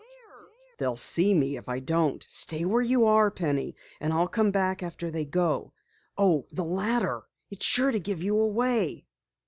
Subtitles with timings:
[0.79, 2.25] "They'll see me if I don't.
[2.27, 5.73] Stay where you are Penny, and I'll come back after they go.
[6.17, 7.21] Oh, the ladder!
[7.51, 9.05] It's sure to give you away!"